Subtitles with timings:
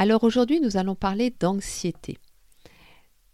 [0.00, 2.16] Alors aujourd'hui nous allons parler d'anxiété.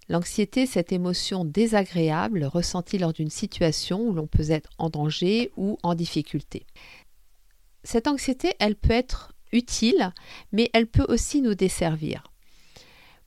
[0.09, 5.79] L'anxiété, cette émotion désagréable ressentie lors d'une situation où l'on peut être en danger ou
[5.85, 6.67] en difficulté.
[7.85, 10.13] Cette anxiété, elle peut être utile,
[10.51, 12.33] mais elle peut aussi nous desservir.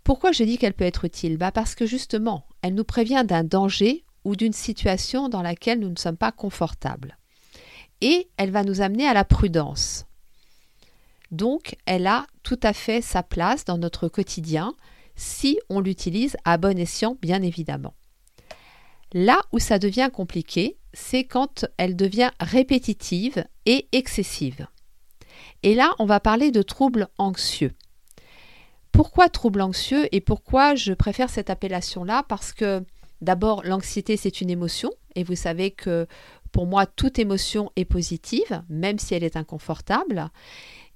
[0.04, 1.38] Pourquoi je dis qu'elle peut être utile?
[1.38, 5.92] Bah Parce que justement, elle nous prévient d'un danger ou d'une situation dans laquelle nous
[5.92, 7.18] ne sommes pas confortables
[8.02, 10.09] et elle va nous amener à la prudence.
[11.32, 14.74] Donc, elle a tout à fait sa place dans notre quotidien
[15.16, 17.94] si on l'utilise à bon escient, bien évidemment.
[19.14, 24.68] Là où ça devient compliqué, c'est quand elle devient répétitive et excessive.
[25.64, 27.74] Et là, on va parler de troubles anxieux.
[28.92, 32.24] Pourquoi troubles anxieux et pourquoi je préfère cette appellation-là?
[32.28, 32.84] Parce que
[33.22, 36.08] d'abord, l'anxiété, c'est une émotion, et vous savez que
[36.52, 40.30] pour moi, toute émotion est positive, même si elle est inconfortable.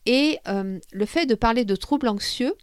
[0.05, 2.55] Et euh, le fait de parler de troubles anxieux,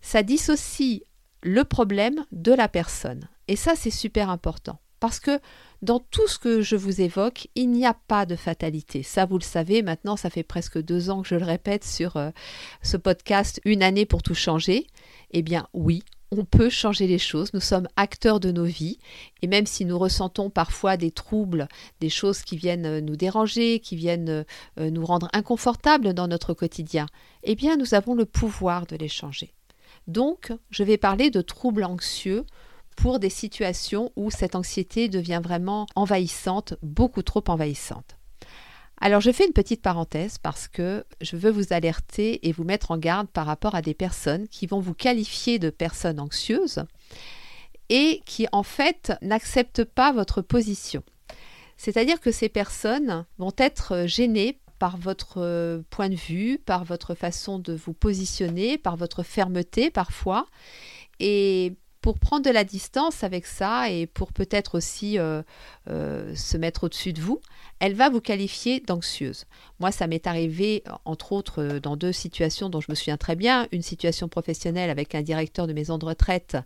[0.00, 1.02] ça dissocie
[1.42, 3.28] le problème de la personne.
[3.48, 4.78] Et ça, c'est super important.
[5.00, 5.38] Parce que
[5.82, 9.02] dans tout ce que je vous évoque, il n'y a pas de fatalité.
[9.02, 12.16] Ça, vous le savez, maintenant, ça fait presque deux ans que je le répète sur
[12.16, 12.30] euh,
[12.82, 14.86] ce podcast, Une année pour tout changer.
[15.32, 18.98] Eh bien oui, on peut changer les choses, nous sommes acteurs de nos vies,
[19.42, 21.68] et même si nous ressentons parfois des troubles,
[22.00, 24.44] des choses qui viennent euh, nous déranger, qui viennent euh,
[24.78, 27.06] euh, nous rendre inconfortables dans notre quotidien,
[27.42, 29.54] eh bien nous avons le pouvoir de les changer.
[30.06, 32.44] Donc, je vais parler de troubles anxieux
[32.96, 38.16] pour des situations où cette anxiété devient vraiment envahissante, beaucoup trop envahissante.
[39.00, 42.90] Alors je fais une petite parenthèse parce que je veux vous alerter et vous mettre
[42.90, 46.84] en garde par rapport à des personnes qui vont vous qualifier de personnes anxieuses
[47.88, 51.02] et qui en fait n'acceptent pas votre position.
[51.76, 57.58] C'est-à-dire que ces personnes vont être gênées par votre point de vue, par votre façon
[57.58, 60.46] de vous positionner, par votre fermeté parfois.
[61.20, 65.42] Et pour prendre de la distance avec ça et pour peut-être aussi euh,
[65.88, 67.40] euh, se mettre au-dessus de vous,
[67.80, 69.44] elle va vous qualifier d'anxieuse.
[69.80, 73.36] Moi, ça m'est arrivé, entre autres, euh, dans deux situations dont je me souviens très
[73.36, 73.68] bien.
[73.72, 76.56] Une situation professionnelle avec un directeur de maison de retraite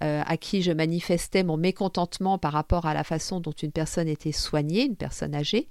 [0.00, 4.32] à qui je manifestais mon mécontentement par rapport à la façon dont une personne était
[4.32, 5.68] soignée, une personne âgée.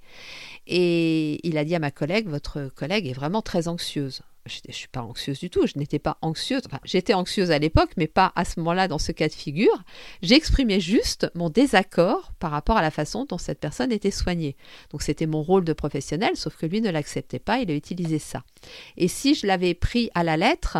[0.66, 4.72] Et il a dit à ma collègue, votre collègue est vraiment très anxieuse je ne
[4.72, 8.08] suis pas anxieuse du tout, je n'étais pas anxieuse, enfin, j'étais anxieuse à l'époque, mais
[8.08, 9.82] pas à ce moment-là dans ce cas de figure.
[10.20, 14.56] J'exprimais juste mon désaccord par rapport à la façon dont cette personne était soignée.
[14.90, 18.18] Donc c'était mon rôle de professionnel, sauf que lui ne l'acceptait pas, il a utilisé
[18.18, 18.42] ça.
[18.96, 20.78] Et si je l'avais pris à la lettre,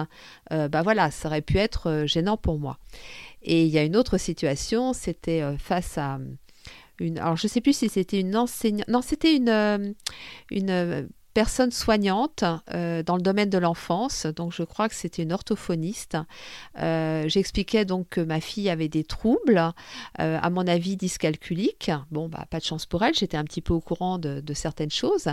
[0.52, 2.78] euh, bah voilà, ça aurait pu être euh, gênant pour moi.
[3.42, 6.18] Et il y a une autre situation, c'était euh, face à
[6.98, 9.94] une, alors je ne sais plus si c'était une enseignante, non c'était une,
[10.50, 15.32] une personne soignante euh, dans le domaine de l'enfance, donc je crois que c'était une
[15.32, 16.16] orthophoniste.
[16.78, 19.59] Euh, j'expliquais donc que ma fille avait des troubles,
[20.21, 21.91] euh, à mon avis dyscalculiques.
[22.10, 24.91] Bon, bah, pas de chance pour elle, j'étais un petit peu au courant de, certaines
[24.91, 25.28] choses.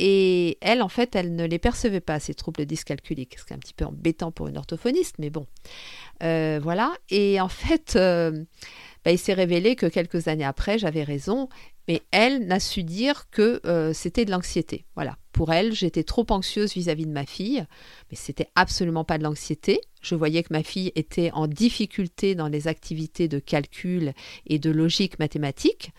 [0.00, 3.56] Et elle, en fait, elle ne les percevait pas, ces troubles dyscalculiques, ce qui est
[3.56, 5.46] un petit peu embêtant pour une orthophoniste, mais bon.
[6.20, 6.92] voilà.
[7.10, 11.48] Et en fait, bah, il s'est révélé que quelques années après, j'avais raison
[11.86, 13.62] mais elle n'a su dire que
[13.94, 14.84] c'était de l'anxiété.
[14.94, 17.64] Voilà pour elle, j'étais trop anxieuse vis-à-vis de ma fille,
[18.10, 19.80] mais c'était absolument pas de l'anxiété.
[20.02, 24.14] Je voyais que ma fille était en difficulté dans les activités de calcul
[24.46, 25.92] et de logique mathématique.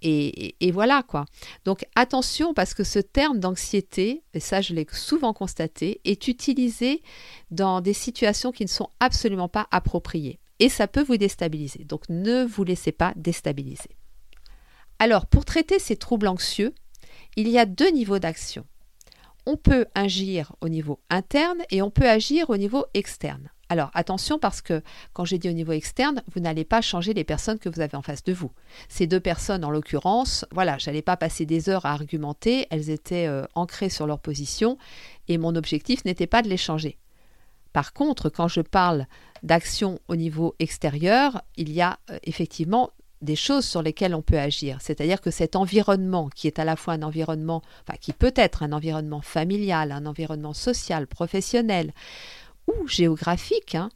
[0.00, 1.26] Et, voilà quoi.
[1.66, 7.02] Donc attention parce que ce terme d'anxiété, et ça je l'ai souvent constaté, est utilisé
[7.50, 10.38] dans des situations qui ne sont absolument pas appropriées.
[10.58, 11.84] Et ça peut vous déstabiliser.
[11.84, 13.90] Donc ne vous laissez pas déstabiliser.
[14.98, 16.72] Alors pour traiter ces troubles anxieux,
[17.36, 18.64] il y a deux niveaux d'action
[19.46, 23.48] on peut agir au niveau interne et on peut agir au niveau externe.
[23.68, 24.82] Alors attention parce que
[25.12, 27.96] quand j'ai dit au niveau externe, vous n'allez pas changer les personnes que vous avez
[27.96, 28.52] en face de vous.
[28.88, 33.26] Ces deux personnes, en l'occurrence, voilà, j'allais pas passer des heures à argumenter, elles étaient
[33.26, 34.78] euh, ancrées sur leur position
[35.28, 36.98] et mon objectif n'était pas de les changer.
[37.72, 39.06] Par contre, quand je parle
[39.42, 42.90] d'action au niveau extérieur, il y a euh, effectivement
[43.22, 44.78] des choses sur lesquelles on peut agir.
[44.80, 48.62] C'est-à-dire que cet environnement, qui est à la fois un environnement, enfin qui peut être
[48.62, 51.92] un environnement familial, un environnement social, professionnel,
[52.66, 53.90] ou géographique, hein,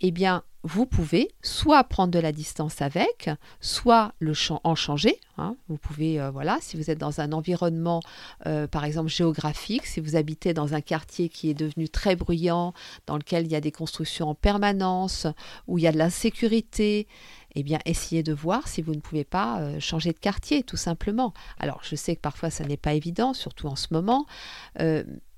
[0.00, 3.30] eh bien, vous pouvez soit prendre de la distance avec,
[3.60, 4.32] soit le
[4.62, 5.18] en changer.
[5.36, 5.56] Hein.
[5.68, 8.00] Vous pouvez, euh, voilà, si vous êtes dans un environnement,
[8.46, 12.74] euh, par exemple géographique, si vous habitez dans un quartier qui est devenu très bruyant,
[13.06, 15.26] dans lequel il y a des constructions en permanence,
[15.66, 17.08] où il y a de l'insécurité,
[17.54, 20.76] eh bien, essayez de voir si vous ne pouvez pas euh, changer de quartier, tout
[20.76, 21.32] simplement.
[21.58, 24.26] Alors, je sais que parfois, ça n'est pas évident, surtout en ce moment,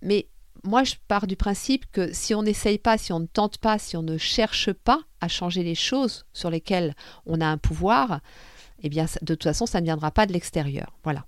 [0.02, 0.28] mais
[0.64, 3.78] moi, je pars du principe que si on n'essaye pas, si on ne tente pas,
[3.78, 6.94] si on ne cherche pas à changer les choses sur lesquelles
[7.26, 8.20] on a un pouvoir,
[8.82, 10.96] eh bien, de toute façon, ça ne viendra pas de l'extérieur.
[11.04, 11.26] Voilà.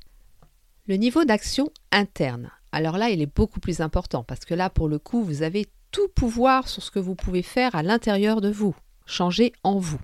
[0.87, 2.51] Le niveau d'action interne.
[2.73, 5.67] Alors là, il est beaucoup plus important parce que là, pour le coup, vous avez
[5.91, 8.75] tout pouvoir sur ce que vous pouvez faire à l'intérieur de vous,
[9.07, 10.01] changer en vous.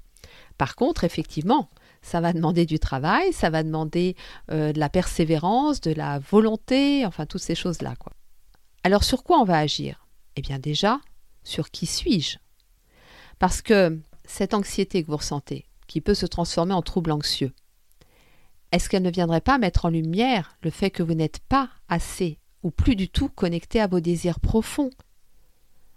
[0.62, 1.70] Par contre, effectivement,
[2.02, 4.14] ça va demander du travail, ça va demander
[4.52, 7.96] euh, de la persévérance, de la volonté, enfin toutes ces choses-là.
[8.84, 10.06] Alors sur quoi on va agir?
[10.36, 11.00] Eh bien déjà,
[11.42, 12.38] sur qui suis-je?
[13.40, 17.52] Parce que cette anxiété que vous ressentez, qui peut se transformer en trouble anxieux,
[18.70, 22.38] est-ce qu'elle ne viendrait pas mettre en lumière le fait que vous n'êtes pas assez
[22.62, 24.90] ou plus du tout connecté à vos désirs profonds,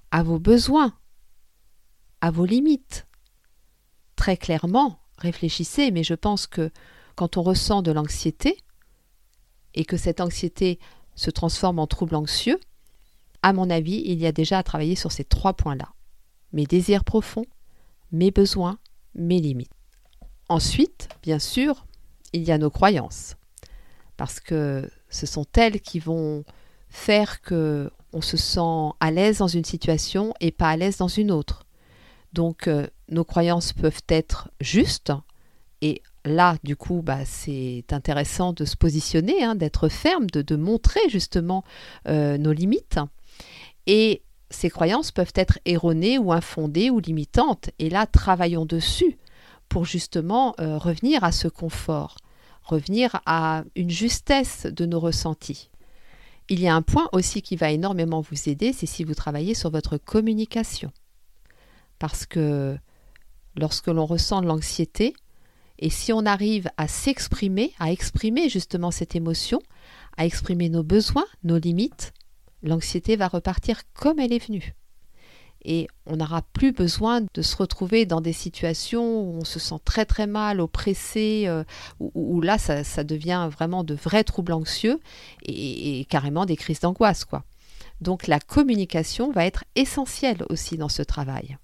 [0.10, 0.98] à vos besoins,
[2.20, 3.06] à vos limites?
[4.34, 6.72] Clairement, réfléchissez, mais je pense que
[7.16, 8.58] quand on ressent de l'anxiété,
[9.76, 10.80] et que cette anxiété
[11.16, 12.60] se transforme en trouble anxieux,
[13.44, 15.94] à mon avis, il y a déjà à travailler sur ces trois points-là.
[16.52, 17.46] Mes désirs profonds,
[18.12, 18.80] mes besoins,
[19.14, 19.72] mes limites.
[20.50, 21.86] Ensuite, bien sûr,
[22.34, 23.36] il y a nos croyances.
[24.18, 26.44] Parce que ce sont elles qui vont
[26.90, 31.10] faire que on se sent à l'aise dans une situation et pas à l'aise dans
[31.10, 31.65] une autre.
[32.36, 35.14] Donc euh, nos croyances peuvent être justes
[35.82, 41.00] et là, du coup, bah, c'est intéressant de se positionner, hein, d'être ferme, de, montrer
[41.10, 41.64] justement
[42.08, 43.00] euh, nos limites.
[43.88, 47.70] Et ces croyances peuvent être erronées ou infondées ou limitantes.
[47.80, 49.18] Et là, travaillons dessus
[49.70, 52.18] pour justement euh, revenir à ce confort,
[52.64, 55.70] revenir à une justesse de nos ressentis.
[56.50, 59.54] Il y a un point aussi qui va énormément vous aider, c'est si vous travaillez
[59.54, 60.92] sur votre communication.
[62.06, 62.78] Parce que
[63.56, 65.16] lorsque l'on ressent de l'anxiété,
[65.80, 69.60] et si on arrive à s'exprimer, à exprimer justement cette émotion,
[70.16, 72.14] à exprimer nos besoins, nos limites,
[72.62, 74.76] l'anxiété va repartir comme elle est venue.
[75.64, 79.80] Et on n'aura plus besoin de se retrouver dans des situations où on se sent
[79.84, 81.64] très très mal, oppressé, euh,
[82.00, 85.00] où, là ça, devient vraiment de vrais troubles anxieux
[85.42, 87.26] et, et carrément des crises d'angoisse.
[87.26, 87.46] quoi.
[88.00, 91.58] Donc la communication va être essentielle aussi dans ce travail.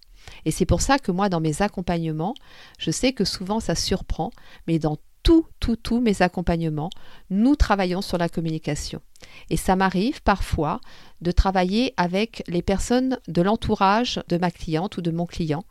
[0.45, 2.35] Et c'est pour ça que moi, dans mes accompagnements,
[2.77, 4.31] je sais que souvent ça surprend,
[4.67, 6.89] mais dans tout, tout, tous mes accompagnements,
[7.29, 9.01] nous travaillons sur la communication.
[9.49, 10.81] Et ça m'arrive parfois
[11.21, 15.63] de travailler avec les personnes de l'entourage de ma cliente ou de mon client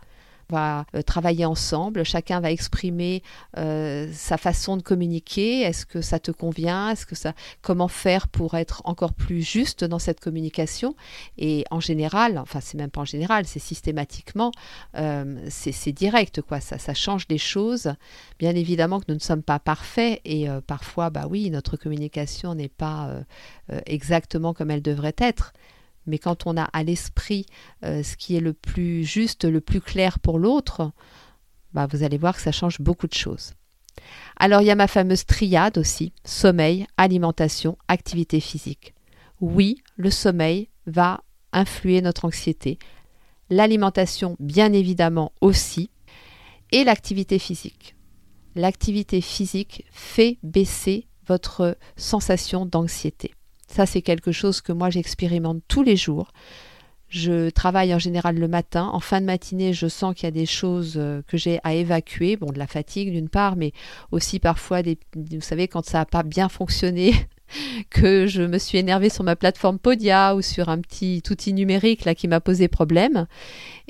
[0.50, 3.22] va euh, travailler ensemble, chacun va exprimer
[3.56, 7.32] euh, sa façon de communiquer, est-ce que ça te convient, est-ce que ça
[7.62, 10.94] comment faire pour être encore plus juste dans cette communication?
[11.38, 14.52] Et en général, enfin c'est même pas en général, c'est systématiquement
[14.96, 17.94] euh, c'est direct quoi, ça, ça change des choses.
[18.38, 22.68] Bien évidemment que nous ne sommes pas parfaits et parfois bah oui, notre communication n'est
[22.68, 23.10] pas
[23.86, 25.52] exactement comme elle devrait être
[26.06, 27.46] mais quand on a à l'esprit
[27.84, 30.92] euh, ce qui est le plus juste, le plus clair pour l'autre,
[31.72, 33.54] bah, vous allez voir que ça change beaucoup de choses.
[34.36, 38.94] Alors il y a ma fameuse triade aussi, sommeil, alimentation, activité physique.
[39.40, 42.78] Oui, le sommeil va influer notre anxiété,
[43.48, 45.90] l'alimentation bien évidemment aussi,
[46.72, 47.96] et l'activité physique.
[48.54, 53.32] L'activité physique fait baisser votre sensation d'anxiété.
[53.70, 56.32] Ça, c'est quelque chose que moi j'expérimente tous les jours.
[57.08, 58.90] Je travaille en général le matin.
[58.92, 61.74] En fin de matinée, je sens qu'il y a des choses euh, que j'ai à
[61.74, 62.36] évacuer.
[62.36, 63.72] Bon, de la fatigue d'une part, mais
[64.10, 67.14] aussi parfois, des, vous savez, quand ça n'a pas bien fonctionné,
[67.90, 72.04] que je me suis énervée sur ma plateforme Podia ou sur un petit outil numérique
[72.04, 73.26] là qui m'a posé problème,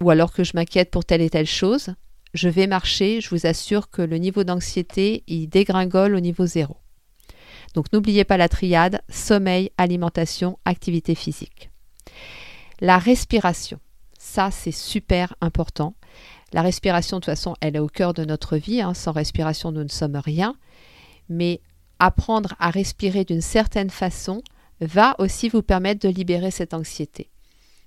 [0.02, 1.94] ou alors que je m'inquiète pour telle et telle chose.
[2.34, 6.76] Je vais marcher, je vous assure que le niveau d'anxiété, il dégringole au niveau zéro.
[7.74, 11.70] Donc n'oubliez pas la triade sommeil, alimentation, activité physique.
[12.80, 13.78] La respiration,
[14.18, 15.94] ça c'est super important.
[16.52, 18.80] La respiration, de toute façon, elle est au cœur de notre vie.
[18.80, 18.94] Hein.
[18.94, 20.56] Sans respiration, nous ne sommes rien.
[21.28, 21.60] Mais
[22.00, 24.42] apprendre à respirer d'une certaine façon
[24.80, 27.30] va aussi vous permettre de libérer cette anxiété.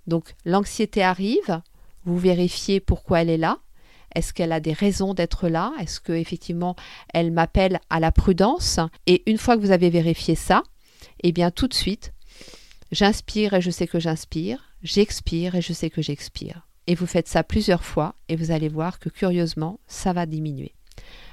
[0.07, 1.61] Donc l'anxiété arrive,
[2.05, 3.59] vous vérifiez pourquoi elle est là,
[4.15, 5.73] est-ce qu'elle a des raisons d'être là?
[5.79, 6.75] Est-ce que effectivement
[7.13, 8.79] elle m'appelle à la prudence?
[9.07, 10.63] Et une fois que vous avez vérifié ça,
[11.21, 12.13] eh bien tout de suite,
[12.91, 16.67] j'inspire et je sais que j'inspire, j'expire et je sais que j'expire.
[16.87, 20.73] Et vous faites ça plusieurs fois et vous allez voir que curieusement, ça va diminuer.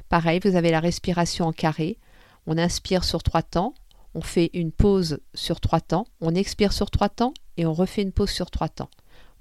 [0.08, 1.98] Pareil, vous avez la respiration en carré.
[2.46, 3.74] On inspire sur trois temps,
[4.14, 8.02] on fait une pause sur trois temps, on expire sur trois temps et on refait
[8.02, 8.90] une pause sur trois temps.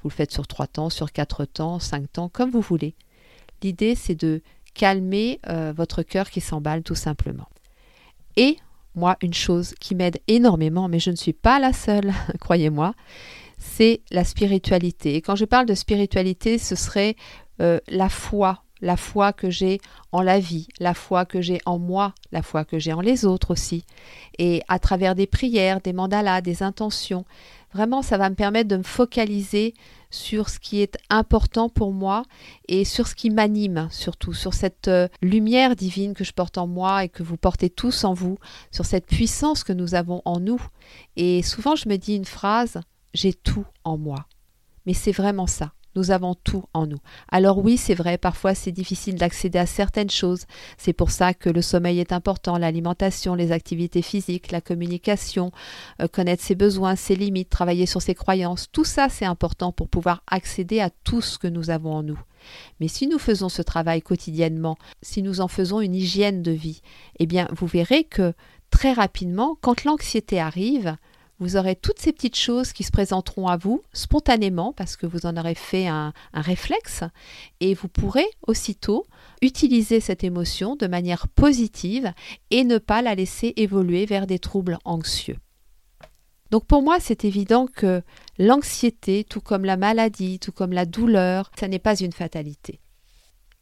[0.01, 2.95] Vous le faites sur trois temps, sur quatre temps, cinq temps, comme vous voulez.
[3.61, 4.41] L'idée, c'est de
[4.73, 7.47] calmer euh, votre cœur qui s'emballe tout simplement.
[8.37, 8.57] Et
[8.95, 12.93] moi, une chose qui m'aide énormément, mais je ne suis pas la seule, croyez-moi,
[13.57, 15.15] c'est la spiritualité.
[15.15, 17.15] Et quand je parle de spiritualité, ce serait
[17.61, 19.79] euh, la foi, la foi que j'ai
[20.11, 23.25] en la vie, la foi que j'ai en moi, la foi que j'ai en les
[23.25, 23.83] autres aussi.
[24.37, 27.25] Et à travers des prières, des mandalas, des intentions,
[27.73, 29.73] vraiment, ça va me permettre de me focaliser
[30.09, 32.23] sur ce qui est important pour moi
[32.67, 36.67] et sur ce qui m'anime surtout, sur cette euh, lumière divine que je porte en
[36.67, 38.37] moi et que vous portez tous en vous,
[38.71, 40.61] sur cette puissance que nous avons en nous.
[41.15, 42.79] Et souvent je me dis une phrase,
[43.13, 44.25] j'ai tout en moi.
[44.85, 45.73] Mais c'est vraiment ça.
[45.99, 46.99] Nous avons tout en nous.
[47.29, 50.45] Alors oui, c'est vrai, parfois c'est difficile d'accéder à certaines choses.
[50.77, 55.51] C'est pour ça que le sommeil est important, l'alimentation, les activités physiques, la communication,
[56.01, 58.67] euh, connaître ses besoins, ses limites, travailler sur ses croyances.
[58.71, 62.21] Tout ça, c'est important pour pouvoir accéder à tout ce que nous avons en nous.
[62.79, 66.81] Mais si nous faisons ce travail quotidiennement, si nous en faisons une hygiène de vie,
[67.19, 68.33] eh bien, vous verrez que
[68.71, 70.95] très rapidement, quand l'anxiété arrive,
[71.39, 75.25] vous aurez toutes ces petites choses qui se présenteront à vous spontanément parce que vous
[75.25, 77.03] en aurez fait un, réflexe
[77.61, 79.05] et vous pourrez aussitôt
[79.41, 82.11] utiliser cette émotion de manière positive
[82.51, 85.37] et ne pas la laisser évoluer vers des troubles anxieux.
[86.51, 88.01] Donc pour moi, c'est évident que
[88.37, 92.79] l'anxiété, tout comme la maladie, tout comme la douleur, ça n'est pas une fatalité.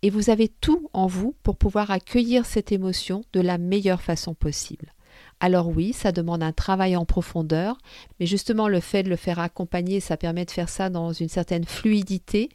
[0.02, 4.34] Et vous avez tout en vous pour pouvoir accueillir cette émotion de la meilleure façon
[4.34, 4.94] possible.
[5.40, 7.78] Alors oui, ça demande un travail en profondeur,
[8.20, 11.30] mais justement le fait de le faire accompagner, ça permet de faire ça dans une
[11.30, 12.50] certaine fluidité,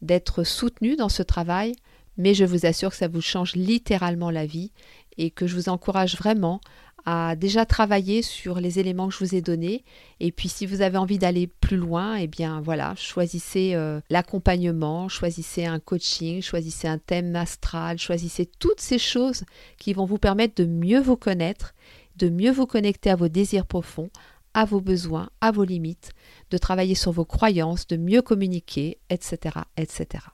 [0.00, 1.74] d'être soutenu dans ce travail,
[2.16, 4.72] mais je vous assure que ça vous change littéralement la vie
[5.18, 6.60] et que je vous encourage vraiment
[7.04, 9.84] à déjà travailler sur les éléments que je vous ai donnés.
[10.20, 15.08] Et puis si vous avez envie d'aller plus loin, eh bien voilà, choisissez euh, l'accompagnement,
[15.08, 19.44] choisissez un coaching, choisissez un thème astral, choisissez toutes ces choses
[19.78, 21.74] qui vont vous permettre de mieux vous connaître
[22.16, 24.10] de mieux vous connecter à vos désirs profonds,
[24.54, 26.10] à vos besoins, à vos limites,
[26.50, 29.58] de travailler sur vos croyances, de mieux communiquer, etc.
[29.76, 30.24] etc.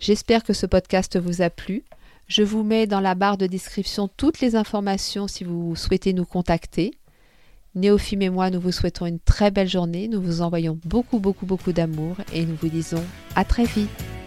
[0.00, 1.84] J'espère que ce podcast vous a plu.
[2.26, 6.26] Je vous mets dans la barre de description toutes les informations si vous souhaitez nous
[6.26, 6.92] contacter.
[7.74, 11.46] Néophime et moi, nous vous souhaitons une très belle journée, nous vous envoyons beaucoup, beaucoup,
[11.46, 13.04] beaucoup d'amour et nous vous disons
[13.36, 14.17] à très vite.